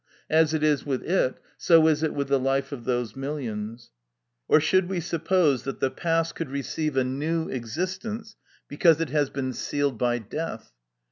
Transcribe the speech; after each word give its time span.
As 0.31 0.51
it 0.55 0.63
is 0.63 0.83
with 0.83 1.03
it, 1.03 1.37
so 1.57 1.87
is 1.87 2.01
it 2.01 2.11
with 2.15 2.27
the 2.27 2.39
life 2.39 2.71
of 2.71 2.85
those 2.85 3.15
millions. 3.15 3.91
Or 4.47 4.59
should 4.59 4.89
we 4.89 4.99
suppose 4.99 5.61
that 5.61 5.79
the 5.79 5.91
past 5.91 6.33
could 6.33 6.49
receive 6.49 6.97
a 6.97 7.03
new 7.03 7.49
existence 7.49 8.35
because 8.67 8.99
it 8.99 9.11
has 9.11 9.29
been 9.29 9.53
sealed 9.53 9.99
by 9.99 10.17
death? 10.17 10.71